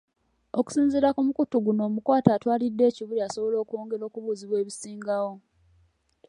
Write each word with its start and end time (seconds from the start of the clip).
Okusinziira 0.59 1.09
ku 1.15 1.21
mukutu 1.27 1.55
guno 1.65 1.81
omukwate 1.89 2.29
atwaliddwa 2.33 2.83
e 2.89 2.95
Kibuli 2.95 3.21
asobole 3.27 3.55
okwongera 3.59 4.03
okubuuzibwa 4.09 4.57
ebisingawo. 4.61 5.31